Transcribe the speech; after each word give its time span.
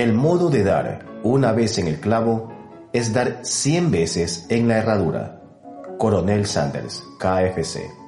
El 0.00 0.14
modo 0.14 0.48
de 0.48 0.64
dar 0.64 1.04
una 1.22 1.52
vez 1.52 1.76
en 1.76 1.86
el 1.86 2.00
clavo 2.00 2.50
es 2.90 3.12
dar 3.12 3.40
100 3.42 3.90
veces 3.90 4.46
en 4.48 4.66
la 4.66 4.78
herradura. 4.78 5.42
Coronel 5.98 6.46
Sanders, 6.46 7.04
KFC. 7.18 7.99